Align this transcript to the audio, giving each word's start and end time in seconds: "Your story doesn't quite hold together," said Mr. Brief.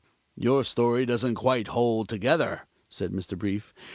"Your 0.35 0.63
story 0.63 1.05
doesn't 1.05 1.35
quite 1.35 1.67
hold 1.67 2.09
together," 2.09 2.61
said 2.89 3.11
Mr. 3.11 3.37
Brief. 3.37 3.71